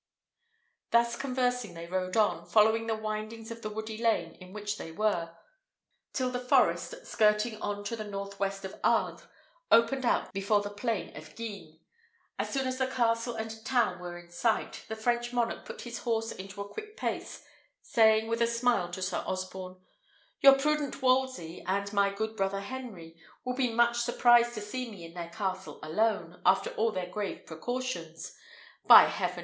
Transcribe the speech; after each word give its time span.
Thus 0.89 1.15
conversing 1.15 1.75
they 1.75 1.85
rode 1.85 2.17
on, 2.17 2.47
following 2.47 2.87
the 2.87 2.95
windings 2.95 3.51
of 3.51 3.61
the 3.61 3.69
woody 3.69 3.99
lane 3.99 4.31
in 4.41 4.51
which 4.51 4.79
they 4.79 4.91
were, 4.91 5.37
till 6.11 6.31
the 6.31 6.39
forest, 6.39 7.05
skirting 7.05 7.61
on 7.61 7.83
to 7.83 7.95
the 7.95 8.03
north 8.03 8.39
west 8.39 8.65
of 8.65 8.73
Ardres, 8.83 9.27
opened 9.71 10.03
out 10.03 10.35
upon 10.35 10.61
the 10.63 10.71
plain 10.71 11.15
of 11.15 11.35
Guisnes. 11.35 11.81
As 12.39 12.49
soon 12.49 12.65
as 12.65 12.79
the 12.79 12.87
castle 12.87 13.35
and 13.35 13.63
town 13.63 13.99
were 13.99 14.17
in 14.17 14.31
sight, 14.31 14.85
the 14.87 14.95
French 14.95 15.33
monarch 15.33 15.65
put 15.65 15.81
his 15.81 15.99
horse 15.99 16.31
into 16.31 16.61
a 16.61 16.67
quick 16.73 16.97
pace, 16.97 17.43
saying 17.83 18.27
with 18.27 18.41
a 18.41 18.47
smile 18.47 18.89
to 18.93 19.03
Sir 19.03 19.23
Osborne, 19.27 19.79
"Your 20.39 20.57
prudent 20.57 21.03
Wolsey 21.03 21.63
and 21.67 21.93
my 21.93 22.09
good 22.11 22.35
brother 22.35 22.61
Henry 22.61 23.17
will 23.45 23.53
be 23.53 23.71
much 23.71 23.99
surprised 23.99 24.55
to 24.55 24.61
see 24.61 24.89
me 24.89 25.05
in 25.05 25.13
their 25.13 25.29
castle 25.29 25.79
alone, 25.83 26.41
after 26.43 26.71
all 26.71 26.91
their 26.91 27.05
grave 27.11 27.45
precautions. 27.45 28.33
By 28.87 29.03
heaven! 29.03 29.39